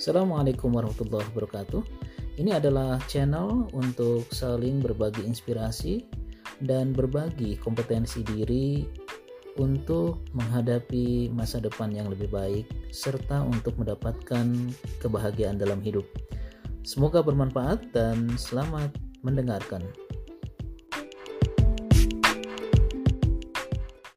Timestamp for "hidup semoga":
15.84-17.20